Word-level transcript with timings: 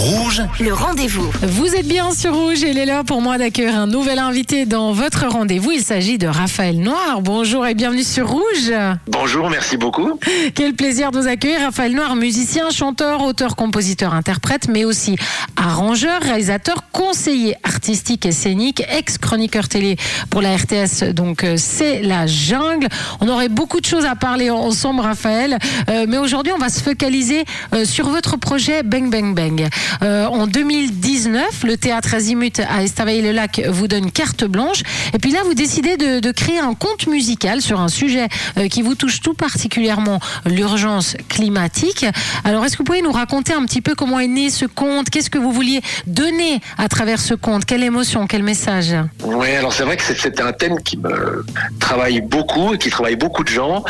Rouge, 0.00 0.40
Le 0.60 0.72
rendez-vous. 0.72 1.30
Vous 1.42 1.74
êtes 1.74 1.86
bien 1.86 2.10
sur 2.12 2.34
Rouge 2.34 2.64
et 2.64 2.70
il 2.70 2.78
est 2.78 2.86
l'heure 2.86 3.04
pour 3.04 3.20
moi 3.20 3.36
d'accueillir 3.36 3.76
un 3.76 3.86
nouvel 3.86 4.18
invité 4.18 4.64
dans 4.64 4.92
votre 4.92 5.26
rendez-vous. 5.26 5.72
Il 5.72 5.82
s'agit 5.82 6.16
de 6.16 6.26
Raphaël 6.26 6.80
Noir. 6.80 7.20
Bonjour 7.20 7.66
et 7.66 7.74
bienvenue 7.74 8.02
sur 8.02 8.26
Rouge. 8.26 8.72
Bonjour, 9.08 9.50
merci 9.50 9.76
beaucoup. 9.76 10.18
Quel 10.54 10.72
plaisir 10.72 11.10
de 11.10 11.18
vous 11.18 11.28
accueillir. 11.28 11.60
Raphaël 11.60 11.94
Noir, 11.94 12.16
musicien, 12.16 12.70
chanteur, 12.70 13.22
auteur, 13.22 13.56
compositeur, 13.56 14.14
interprète, 14.14 14.68
mais 14.68 14.86
aussi 14.86 15.16
arrangeur, 15.58 16.22
réalisateur, 16.22 16.84
conseiller 16.92 17.56
artistique 17.62 18.24
et 18.24 18.32
scénique, 18.32 18.82
ex-chroniqueur 18.88 19.68
télé 19.68 19.98
pour 20.30 20.40
la 20.40 20.56
RTS. 20.56 21.12
Donc 21.12 21.44
euh, 21.44 21.56
c'est 21.58 22.00
la 22.00 22.26
jungle. 22.26 22.88
On 23.20 23.28
aurait 23.28 23.50
beaucoup 23.50 23.80
de 23.80 23.86
choses 23.86 24.06
à 24.06 24.16
parler 24.16 24.48
ensemble, 24.48 25.02
Raphaël. 25.02 25.58
Euh, 25.90 26.06
mais 26.08 26.16
aujourd'hui, 26.16 26.54
on 26.54 26.58
va 26.58 26.70
se 26.70 26.80
focaliser 26.82 27.44
euh, 27.74 27.84
sur 27.84 28.08
votre 28.08 28.38
projet 28.38 28.82
Bang 28.82 29.10
Bang 29.10 29.34
Bang. 29.34 29.68
Euh, 30.02 30.26
en 30.26 30.46
2019, 30.46 31.64
le 31.64 31.76
théâtre 31.76 32.14
Azimut 32.14 32.60
à 32.60 32.82
Estavayer-le-Lac 32.82 33.62
vous 33.68 33.88
donne 33.88 34.10
carte 34.10 34.44
blanche. 34.44 34.82
Et 35.14 35.18
puis 35.18 35.32
là, 35.32 35.40
vous 35.44 35.54
décidez 35.54 35.96
de, 35.96 36.20
de 36.20 36.32
créer 36.32 36.58
un 36.58 36.74
conte 36.74 37.06
musical 37.06 37.60
sur 37.62 37.80
un 37.80 37.88
sujet 37.88 38.28
euh, 38.58 38.68
qui 38.68 38.82
vous 38.82 38.94
touche 38.94 39.20
tout 39.20 39.34
particulièrement, 39.34 40.20
l'urgence 40.46 41.16
climatique. 41.28 42.06
Alors, 42.44 42.64
est-ce 42.64 42.74
que 42.74 42.78
vous 42.78 42.84
pouvez 42.84 43.02
nous 43.02 43.12
raconter 43.12 43.52
un 43.52 43.64
petit 43.64 43.80
peu 43.80 43.94
comment 43.94 44.20
est 44.20 44.26
né 44.28 44.50
ce 44.50 44.64
conte? 44.66 45.10
Qu'est-ce 45.10 45.30
que 45.30 45.38
vous 45.38 45.52
vouliez 45.52 45.80
donner 46.06 46.60
à 46.78 46.88
travers 46.88 47.20
ce 47.20 47.34
conte? 47.34 47.64
Quelle 47.64 47.82
émotion 47.84 48.26
Quel 48.26 48.42
message? 48.42 48.94
Oui, 49.24 49.50
alors 49.50 49.72
c'est 49.72 49.84
vrai 49.84 49.96
que 49.96 50.02
c'est- 50.02 50.18
c'était 50.20 50.42
un 50.42 50.52
thème 50.52 50.80
qui 50.82 50.96
me 50.96 51.44
travaille 51.78 52.20
beaucoup 52.20 52.74
et 52.74 52.78
qui 52.78 52.90
travaille 52.90 53.16
beaucoup 53.16 53.44
de 53.44 53.48
gens, 53.48 53.84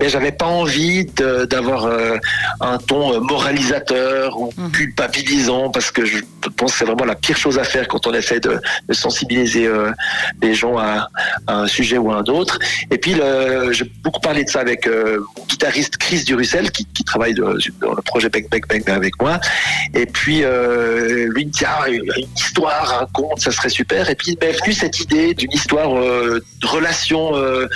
mais 0.00 0.08
j'avais 0.08 0.32
pas 0.32 0.46
envie 0.46 1.06
d'avoir 1.50 1.84
euh, 1.86 2.16
un 2.60 2.78
ton 2.78 3.20
moralisateur 3.20 4.38
ou 4.40 4.52
Culpabilisant 5.40 5.70
parce 5.70 5.90
que 5.90 6.04
je 6.04 6.18
pense 6.56 6.72
que 6.72 6.78
c'est 6.78 6.84
vraiment 6.84 7.04
la 7.04 7.14
pire 7.14 7.36
chose 7.36 7.58
à 7.58 7.64
faire 7.64 7.88
quand 7.88 8.06
on 8.06 8.12
essaie 8.12 8.40
de, 8.40 8.60
sensibiliser 8.90 9.66
euh, 9.66 9.90
les 10.42 10.54
gens 10.54 10.78
à, 10.78 11.08
un 11.46 11.66
sujet 11.66 11.98
ou 11.98 12.10
à 12.10 12.16
un 12.16 12.24
autre. 12.24 12.58
Et 12.90 12.98
puis 12.98 13.14
j'ai 13.70 13.84
beaucoup 14.02 14.20
parlé 14.20 14.44
de 14.44 14.50
ça 14.50 14.60
avec 14.60 14.86
euh, 14.86 15.20
mon 15.36 15.44
guitariste 15.46 15.96
Chris 15.96 16.24
Durussel 16.24 16.70
qui, 16.70 16.86
travaille 17.04 17.34
dans 17.34 17.50
le 17.50 18.02
projet 18.02 18.28
Bang 18.28 18.46
Bang 18.50 18.64
Bang 18.68 18.88
avec 18.90 19.20
moi. 19.20 19.40
Et 19.94 20.06
puis 20.06 20.44
euh, 20.44 21.28
lui 21.30 21.46
me 21.46 21.50
dit 21.50 21.64
ah, 21.66 21.88
une 21.88 22.12
histoire, 22.36 23.02
un 23.02 23.06
conte, 23.06 23.40
ça 23.40 23.50
serait 23.50 23.68
super. 23.68 24.08
Et 24.10 24.14
puis 24.14 24.32
il 24.32 24.38
m'est 24.40 24.52
venu 24.52 24.72
cette 24.72 25.00
idée 25.00 25.34
d'une 25.34 25.52
histoire 25.52 25.96
euh, 25.96 26.40
de 26.60 26.66
relation 26.66 27.36
euh, 27.36 27.66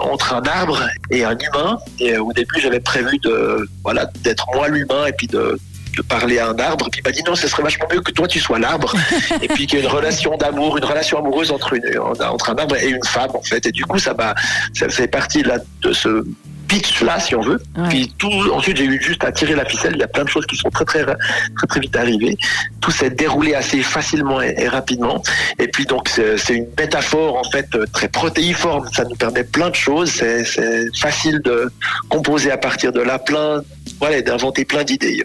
entre 0.00 0.34
un 0.34 0.42
arbre 0.42 0.82
et 1.10 1.24
un 1.24 1.36
humain. 1.36 1.78
Et 2.00 2.16
au 2.16 2.32
début 2.32 2.60
j'avais 2.60 2.80
prévu 2.80 3.18
de 3.18 3.68
voilà 3.82 4.10
d'être 4.22 4.46
moi 4.54 4.68
l'humain 4.68 5.06
et 5.06 5.12
puis 5.12 5.26
de 5.26 5.58
de 5.96 6.02
parler 6.02 6.38
à 6.38 6.48
un 6.48 6.58
arbre, 6.58 6.88
puis 6.90 7.00
il 7.02 7.08
m'a 7.08 7.12
dit 7.12 7.22
non, 7.26 7.34
ce 7.34 7.48
serait 7.48 7.62
vachement 7.62 7.86
mieux 7.92 8.00
que 8.00 8.12
toi 8.12 8.28
tu 8.28 8.40
sois 8.40 8.58
l'arbre, 8.58 8.94
et 9.42 9.48
puis 9.48 9.66
qu'il 9.66 9.78
y 9.78 9.82
ait 9.82 9.84
une 9.84 9.90
relation 9.90 10.36
d'amour, 10.36 10.76
une 10.76 10.84
relation 10.84 11.18
amoureuse 11.18 11.50
entre, 11.50 11.74
une, 11.74 11.98
entre 11.98 12.50
un 12.50 12.56
arbre 12.56 12.76
et 12.76 12.88
une 12.88 13.04
femme 13.04 13.30
en 13.34 13.42
fait. 13.42 13.66
Et 13.66 13.72
du 13.72 13.84
coup, 13.84 13.98
ça 13.98 14.14
m'a, 14.14 14.34
ça 14.72 14.88
fait 14.88 15.08
partie 15.08 15.42
là, 15.42 15.58
de 15.82 15.92
ce 15.92 16.24
pitch 16.68 17.02
là, 17.02 17.20
si 17.20 17.34
on 17.34 17.40
veut. 17.40 17.60
Ouais. 17.76 17.88
Puis 17.88 18.12
tout, 18.18 18.30
ensuite, 18.52 18.76
j'ai 18.76 18.84
eu 18.84 19.00
juste 19.00 19.24
à 19.24 19.32
tirer 19.32 19.54
la 19.54 19.64
ficelle. 19.64 19.92
Il 19.94 20.00
y 20.00 20.04
a 20.04 20.08
plein 20.08 20.24
de 20.24 20.28
choses 20.28 20.46
qui 20.46 20.56
sont 20.56 20.70
très 20.70 20.84
très 20.84 21.04
très 21.04 21.66
très 21.68 21.80
vite 21.80 21.96
arrivées. 21.96 22.36
Tout 22.80 22.90
s'est 22.90 23.10
déroulé 23.10 23.54
assez 23.54 23.82
facilement 23.82 24.40
et, 24.42 24.54
et 24.56 24.68
rapidement. 24.68 25.22
Et 25.58 25.68
puis 25.68 25.86
donc 25.86 26.08
c'est 26.08 26.54
une 26.54 26.66
métaphore 26.78 27.36
en 27.36 27.44
fait 27.50 27.68
très 27.92 28.08
protéiforme. 28.08 28.88
Ça 28.92 29.04
nous 29.04 29.16
permet 29.16 29.44
plein 29.44 29.70
de 29.70 29.74
choses. 29.74 30.10
C'est 30.10 30.44
c'est 30.44 30.86
facile 30.98 31.40
de 31.40 31.70
composer 32.08 32.50
à 32.50 32.56
partir 32.56 32.92
de 32.92 33.00
là 33.00 33.18
plein, 33.18 33.62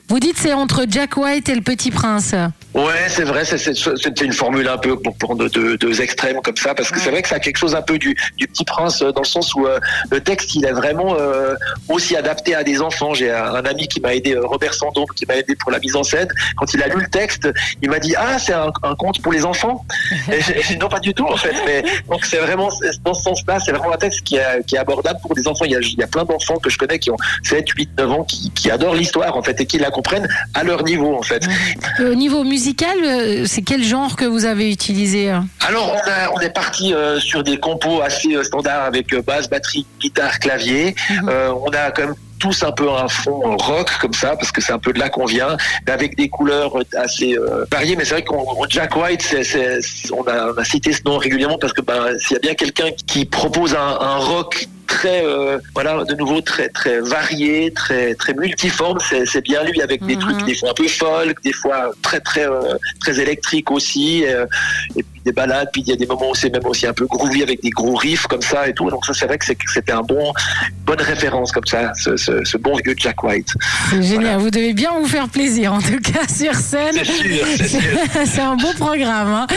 Vous 0.07 0.19
dites 0.19 0.37
c'est 0.37 0.53
entre 0.53 0.85
Jack 0.89 1.17
White 1.17 1.49
et 1.49 1.55
le 1.55 1.61
Petit 1.61 1.91
Prince. 1.91 2.33
Ouais, 2.75 3.07
c'est 3.09 3.23
vrai, 3.23 3.43
c'est 3.45 4.21
une 4.21 4.31
formule 4.33 4.67
un 4.67 4.77
peu 4.77 4.95
pour 4.99 5.17
prendre 5.17 5.49
deux, 5.49 5.75
deux 5.77 6.01
extrêmes 6.01 6.39
comme 6.43 6.55
ça, 6.55 6.75
parce 6.75 6.89
que 6.89 6.95
Ouais. 6.97 7.01
c'est 7.03 7.09
vrai 7.09 7.21
que 7.23 7.27
ça 7.27 7.35
a 7.35 7.39
quelque 7.39 7.57
chose 7.57 7.73
un 7.75 7.81
peu 7.81 7.97
du, 7.97 8.15
du 8.37 8.47
petit 8.47 8.63
prince 8.63 9.01
euh, 9.01 9.11
dans 9.11 9.21
le 9.21 9.27
sens 9.27 9.55
où 9.55 9.65
euh, 9.65 9.79
le 10.11 10.21
texte 10.21 10.53
il 10.53 10.65
est 10.65 10.71
vraiment 10.71 11.15
euh, 11.19 11.55
aussi 11.87 12.15
adapté 12.15 12.53
à 12.53 12.63
des 12.63 12.79
enfants. 12.81 13.15
J'ai 13.15 13.31
un, 13.31 13.55
un 13.55 13.65
ami 13.65 13.87
qui 13.87 13.99
m'a 13.99 14.13
aidé, 14.13 14.35
euh, 14.35 14.45
Robert 14.45 14.75
Sandombe, 14.75 15.09
qui 15.15 15.25
m'a 15.25 15.35
aidé 15.37 15.55
pour 15.55 15.71
la 15.71 15.79
mise 15.79 15.95
en 15.95 16.03
scène. 16.03 16.27
Quand 16.57 16.71
il 16.75 16.83
a 16.83 16.87
lu 16.89 17.01
le 17.01 17.07
texte, 17.07 17.49
il 17.81 17.89
m'a 17.89 17.97
dit 17.97 18.13
ah 18.15 18.37
c'est 18.37 18.53
un, 18.53 18.71
un 18.83 18.95
conte 18.95 19.19
pour 19.23 19.33
les 19.33 19.45
enfants. 19.45 19.83
Et 20.31 20.61
dit, 20.67 20.77
non 20.77 20.89
pas 20.89 20.99
du 20.99 21.13
tout 21.15 21.25
en 21.25 21.37
fait, 21.37 21.55
mais 21.65 21.83
donc 22.07 22.23
c'est 22.23 22.37
vraiment 22.37 22.69
dans 23.03 23.15
ce 23.15 23.23
sens-là, 23.23 23.59
c'est 23.59 23.71
vraiment 23.71 23.93
un 23.93 23.97
texte 23.97 24.21
qui 24.21 24.35
est, 24.35 24.63
qui 24.67 24.75
est 24.75 24.79
abordable 24.79 25.19
pour 25.23 25.33
des 25.33 25.47
enfants. 25.47 25.65
Il 25.65 25.71
y 25.71 25.75
a, 25.75 25.79
il 25.79 25.97
y 25.97 26.03
a 26.03 26.07
plein 26.07 26.23
d'enfants 26.23 26.57
que 26.57 26.69
je 26.69 26.77
connais 26.77 26.99
qui 26.99 27.09
ont 27.09 27.17
7, 27.43 27.67
8, 27.67 27.89
9 27.97 28.11
ans 28.11 28.23
qui, 28.25 28.51
qui 28.51 28.69
adorent 28.69 28.93
l'histoire 28.95 29.35
en 29.35 29.41
fait 29.41 29.59
et 29.59 29.65
qui 29.65 29.79
la 29.79 29.89
comprennent 29.89 30.27
à 30.53 30.63
leur 30.63 30.83
niveau 30.83 31.15
en 31.17 31.23
fait. 31.23 31.47
Au 31.99 32.13
niveau 32.13 32.43
musical, 32.43 32.58
euh, 33.03 33.45
c'est 33.45 33.61
quel 33.61 33.83
genre 33.83 34.15
que 34.15 34.25
vous 34.25 34.45
avez 34.45 34.71
utilisé 34.71 35.31
euh 35.31 35.39
Alors, 35.67 35.93
on, 35.93 36.09
a, 36.09 36.31
on 36.33 36.39
est 36.39 36.49
parti 36.53 36.93
euh, 36.93 37.19
sur 37.19 37.43
des 37.43 37.57
compos 37.57 38.01
assez 38.01 38.35
euh, 38.35 38.43
standards 38.43 38.83
avec 38.85 39.13
basse, 39.25 39.49
batterie, 39.49 39.85
guitare, 39.99 40.39
clavier. 40.39 40.95
Mhm. 41.09 41.29
On 41.63 41.69
a 41.69 41.91
quand 41.91 42.03
même 42.03 42.15
tous 42.39 42.63
un 42.63 42.71
peu 42.71 42.89
un 42.89 43.07
fond 43.09 43.57
rock 43.57 43.89
comme 43.99 44.13
ça 44.13 44.29
parce 44.37 44.51
que 44.53 44.61
c'est 44.61 44.71
un 44.71 44.79
peu 44.79 44.93
de 44.93 44.99
là 44.99 45.09
qu'on 45.09 45.25
vient 45.25 45.57
avec 45.87 46.15
des 46.15 46.29
couleurs 46.29 46.71
assez 46.97 47.33
euh, 47.37 47.65
variées 47.69 47.97
mais 47.97 48.05
c'est 48.05 48.13
vrai 48.13 48.23
qu'on 48.23 48.37
on- 48.57 48.65
Jack 48.69 48.95
White 48.95 49.35
on, 50.13 50.23
a, 50.25 50.53
on 50.53 50.57
a 50.57 50.63
cité 50.63 50.93
ce 50.93 51.01
nom 51.05 51.17
régulièrement 51.17 51.57
parce 51.57 51.73
que 51.73 51.81
ben, 51.81 52.17
s'il 52.17 52.35
y 52.35 52.37
a 52.37 52.39
bien 52.39 52.53
quelqu'un 52.55 52.91
qui 53.07 53.25
propose 53.25 53.73
un, 53.75 53.97
un 53.99 54.15
rock 54.19 54.69
très 54.99 55.23
euh, 55.25 55.57
voilà 55.75 56.03
de 56.03 56.15
nouveau 56.15 56.41
très 56.41 56.67
très 56.79 56.99
varié 57.15 57.71
très 57.83 58.15
très 58.21 58.33
multiforme 58.33 58.97
c'est, 59.33 59.41
bien 59.49 59.61
lui 59.63 59.81
avec 59.81 59.99
des 60.05 60.15
Mhm. 60.15 60.21
trucs 60.23 60.45
des 60.45 60.55
fois 60.59 60.69
un 60.71 60.77
peu 60.81 60.87
folk 60.87 61.35
des 61.49 61.53
fois 61.61 61.81
très 62.01 62.19
très 62.29 62.45
euh, 62.47 62.75
très 63.03 63.15
électriques 63.23 63.71
aussi 63.77 64.25
euh, 64.25 64.45
et 64.97 65.03
puis 65.03 65.21
des 65.25 65.31
balades 65.31 65.69
puis 65.71 65.81
il 65.85 65.89
y 65.89 65.93
a 65.93 65.95
des 66.03 66.05
moments 66.13 66.29
où 66.31 66.35
c'est 66.41 66.49
même 66.57 66.65
aussi 66.65 66.85
un 66.85 66.93
peu 66.93 67.05
groovy 67.05 67.41
avec 67.43 67.61
des 67.61 67.69
gros 67.69 67.95
riffs 67.95 68.27
comme 68.27 68.41
ça 68.41 68.67
et 68.67 68.73
tout 68.73 68.89
donc 68.89 69.05
ça 69.05 69.13
c'est 69.13 69.27
vrai 69.29 69.37
que 69.37 69.45
c'était 69.75 69.91
un 70.01 70.01
bon 70.13 70.33
bonne 70.87 71.01
référence 71.13 71.51
comme 71.51 71.65
ça 71.73 71.91
ce, 72.03 72.17
ce, 72.17 72.43
ce 72.43 72.57
bon 72.57 72.75
vieux 72.83 72.95
Jack 72.97 73.23
White 73.23 73.51
C'est 73.91 74.03
génial, 74.03 74.37
vous 74.39 74.49
devez 74.51 74.73
bien 74.73 74.91
vous 74.99 75.07
faire 75.07 75.29
plaisir 75.29 75.73
en 75.73 75.81
tout 75.81 75.99
cas 76.11 76.25
sur 76.27 76.53
scène. 76.55 76.95
c'est 78.25 78.41
un 78.51 78.55
beau 78.55 78.73
programme. 78.77 79.27
hein. 79.29 79.47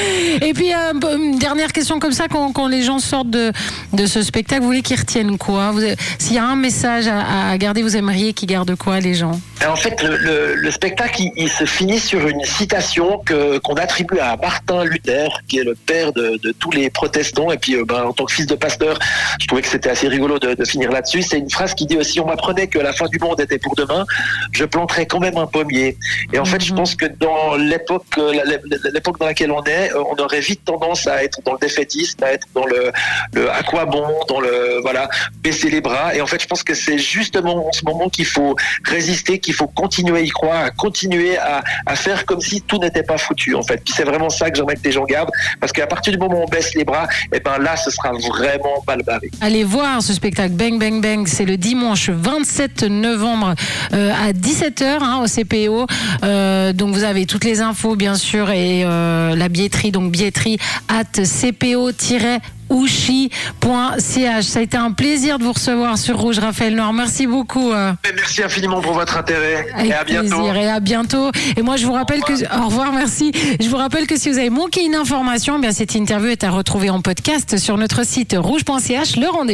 Et 0.42 0.53
puis, 0.53 0.70
une 0.72 1.38
dernière 1.38 1.72
question 1.72 1.98
comme 1.98 2.12
ça, 2.12 2.24
quand, 2.28 2.53
quand 2.53 2.69
les 2.69 2.82
gens 2.82 2.98
sortent 2.98 3.30
de, 3.30 3.53
de 3.92 4.06
ce 4.06 4.22
spectacle, 4.22 4.60
vous 4.62 4.69
voulez 4.69 4.82
qu'ils 4.82 4.98
retiennent 4.98 5.31
quoi 5.38 5.72
S'il 6.19 6.34
y 6.34 6.38
a 6.38 6.44
un 6.44 6.56
message 6.56 7.06
à, 7.09 7.50
à 7.50 7.59
garder, 7.59 7.82
vous 7.82 7.97
aimeriez 7.97 8.32
qu'ils 8.32 8.48
gardent 8.48 8.75
quoi, 8.76 9.00
les 9.00 9.15
gens 9.15 9.41
En 9.66 9.76
fait, 9.76 10.03
le, 10.03 10.16
le- 10.16 10.54
le 10.54 10.70
spectacle, 10.70 11.20
il, 11.22 11.32
il 11.37 11.48
se 11.48 11.65
finit 11.65 11.98
sur 11.98 12.26
une 12.26 12.44
citation 12.44 13.19
que 13.25 13.59
qu'on 13.59 13.75
attribue 13.75 14.19
à 14.19 14.37
Martin 14.37 14.84
Luther, 14.84 15.28
qui 15.48 15.59
est 15.59 15.65
le 15.65 15.75
père 15.75 16.12
de, 16.12 16.38
de 16.42 16.53
tous 16.53 16.71
les 16.71 16.91
protestants. 16.91 17.50
Et 17.53 17.59
puis, 17.59 17.75
euh, 17.76 17.84
ben, 17.84 18.04
en 18.04 18.12
tant 18.12 18.25
que 18.25 18.32
fils 18.32 18.47
de 18.47 18.54
pasteur, 18.54 18.98
je 19.41 19.47
trouvais 19.47 19.62
que 19.62 19.69
c'était 19.69 19.91
assez 19.91 20.09
rigolo 20.09 20.38
de, 20.38 20.54
de 20.54 20.65
finir 20.65 20.91
là-dessus. 20.91 21.22
C'est 21.22 21.38
une 21.38 21.50
phrase 21.50 21.75
qui 21.75 21.87
dit 21.87 21.97
aussi 21.97 22.21
on 22.21 22.26
m'apprenait 22.26 22.66
que 22.66 22.78
la 22.78 22.92
fin 22.92 23.06
du 23.06 23.19
monde 23.19 23.41
était 23.41 23.59
pour 23.59 23.75
demain, 23.75 24.04
je 24.53 24.65
planterais 24.65 25.06
quand 25.06 25.21
même 25.21 25.37
un 25.38 25.47
pommier. 25.47 25.97
Et 26.32 26.38
en 26.38 26.44
fait, 26.44 26.60
je 26.62 26.71
Mhm. 26.72 26.78
pense 26.78 26.94
que 26.94 27.06
dans 27.06 27.56
l'époque, 27.56 28.04
euh, 28.19 28.32
l'époque 28.92 29.19
dans 29.19 29.26
laquelle 29.26 29.50
on 29.53 29.62
est, 29.65 29.92
euh, 29.92 30.03
on 30.10 30.16
aurait 30.22 30.41
vite 30.41 30.65
tendance 30.65 31.06
à 31.06 31.22
être 31.25 31.41
dans 31.44 31.53
le 31.53 31.59
défaitisme, 31.59 32.22
à 32.25 32.32
être 32.32 32.47
dans 32.54 32.66
le, 32.66 32.91
le 33.34 33.50
à 33.50 33.62
quoi 33.62 33.84
bon, 33.84 34.06
dans 34.28 34.41
le 34.41 34.81
voilà, 34.82 35.09
baisser 35.43 35.71
les 35.71 35.81
bras. 35.81 36.15
Et 36.15 36.21
en 36.21 36.27
fait, 36.27 36.41
je 36.41 36.47
pense 36.47 36.62
que 36.62 36.75
c'est 36.75 36.99
justement 36.99 37.69
en 37.69 37.72
ce 37.72 37.84
moment 37.84 38.09
qu'il 38.09 38.27
faut 38.27 38.56
résister, 38.84 39.38
qu'il 39.38 39.55
faut 39.55 39.66
continuer 39.66 40.19
à 40.19 40.21
y 40.21 40.28
croire, 40.31 40.65
à 40.65 40.71
continuer 40.71 41.37
à, 41.38 41.62
faire 41.97 42.25
comme 42.25 42.41
si 42.41 42.62
tout 42.62 42.78
n'était 42.78 43.03
pas 43.03 43.19
foutu 43.19 43.55
en 43.55 43.62
fait. 43.62 43.81
Puis 43.84 43.93
c'est 43.97 44.05
vraiment 44.05 44.31
ça 44.31 44.50
que 44.50 44.56
j'aimerais 44.56 44.77
que 44.77 44.84
les 44.84 44.93
gens 44.93 45.05
gardent, 45.05 45.31
parce 45.60 45.72
qu'à 45.72 45.87
partir 45.87 46.12
du 46.12 46.19
moment 46.19 46.41
où 46.41 46.44
on 46.44 46.49
baisse 46.49 46.75
les 46.75 46.84
bras, 46.84 47.06
et 47.33 47.41
ben 47.41 47.59
là, 47.59 47.77
ce 47.77 47.91
sera 47.91 48.12
vraiment 48.12 48.83
mal 48.87 49.03
barré. 49.03 49.31
Allez 49.41 49.65
voir 49.65 50.03
ce 50.03 50.12
spectacle 50.12 50.55
Bang 50.55 50.78
Bang 50.78 51.03
Bang, 51.03 51.27
c'est 51.27 51.44
le 51.44 51.56
dimanche 51.56 52.10
27 52.10 52.84
novembre 52.84 53.54
euh, 53.93 54.12
à 54.12 54.33
17h 54.33 54.99
hein, 55.00 55.22
au 55.22 55.27
CPO. 55.27 55.87
Euh, 56.22 56.72
donc 56.72 56.94
vous 56.94 57.04
avez 57.04 57.27
toutes 57.27 57.45
les 57.45 57.60
infos 57.60 57.97
bien 57.97 58.15
sûr 58.15 58.51
et 58.51 58.84
euh, 58.84 59.36
la 59.36 59.48
billetterie, 59.48 59.92
donc 59.92 60.10
billetterie 60.10 60.59
at 60.89 61.25
cpo-ouchi.ch. 62.70 64.42
Ça 64.42 64.59
a 64.59 64.62
été 64.62 64.76
un 64.76 64.92
plaisir 64.92 65.38
de 65.38 65.44
vous 65.44 65.53
recevoir 65.53 65.98
sur 65.98 66.18
Rouge 66.18 66.38
Raphaël 66.38 66.74
Noir. 66.74 66.92
Merci 66.92 67.26
beaucoup. 67.26 67.70
euh. 67.72 67.92
Et 68.09 68.12
merci 68.14 68.42
infiniment 68.42 68.80
pour 68.80 68.92
votre 68.94 69.16
intérêt 69.16 69.66
Avec 69.74 69.91
et 69.91 69.94
à 69.94 70.04
bientôt. 70.04 70.28
plaisir 70.36 70.56
et 70.56 70.68
à 70.70 70.80
bientôt. 70.80 71.30
Et 71.56 71.62
moi, 71.62 71.76
je 71.76 71.86
vous 71.86 71.92
rappelle 71.92 72.20
que 72.22 72.32
au 72.60 72.66
revoir, 72.66 72.92
merci. 72.92 73.32
Je 73.60 73.68
vous 73.68 73.76
rappelle 73.76 74.06
que 74.06 74.16
si 74.18 74.30
vous 74.30 74.38
avez 74.38 74.50
manqué 74.50 74.84
une 74.84 74.94
information, 74.94 75.56
eh 75.59 75.60
bien 75.60 75.72
cette 75.72 75.94
interview 75.94 76.28
est 76.30 76.44
à 76.44 76.50
retrouver 76.50 76.91
en 76.91 77.00
podcast 77.00 77.56
sur 77.59 77.76
notre 77.76 78.04
site 78.06 78.34
rouge.ch. 78.38 79.16
Le 79.16 79.28
rendez 79.28 79.42